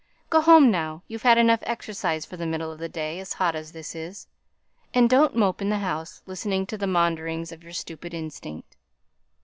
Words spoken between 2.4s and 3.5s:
middle of a day as